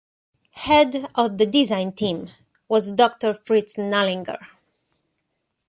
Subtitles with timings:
[0.55, 2.31] Head of the design team
[2.67, 4.47] was Doctor Fritz Nallinger.